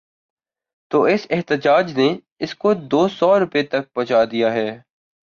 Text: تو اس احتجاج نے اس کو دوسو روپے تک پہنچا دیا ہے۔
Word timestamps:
تو 0.91 1.03
اس 1.03 1.27
احتجاج 1.29 1.99
نے 1.99 2.07
اس 2.39 2.55
کو 2.55 2.73
دوسو 2.73 3.39
روپے 3.39 3.63
تک 3.63 3.93
پہنچا 3.93 4.23
دیا 4.31 4.53
ہے۔ 4.53 4.69